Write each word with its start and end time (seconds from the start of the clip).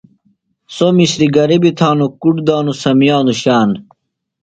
سوۡ 0.75 0.93
مسِریۡ 0.97 1.31
گِریۡ 1.35 1.61
بیۡ 1.61 1.75
تھانوۡ، 1.77 2.11
کُڈ 2.21 2.35
دانوۡ 2.47 2.79
سمیانوۡ 2.83 3.37
شان 3.41 3.69